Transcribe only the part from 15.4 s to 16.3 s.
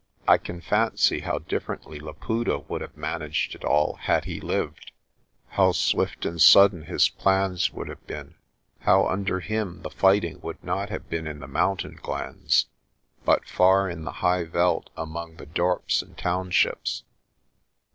dorps and town 255 256 PRESTER